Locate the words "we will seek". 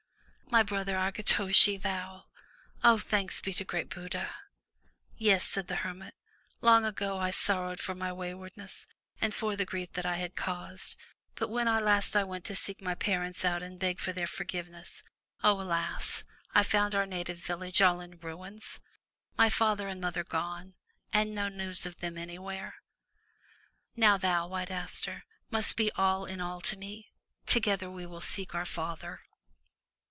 27.89-28.53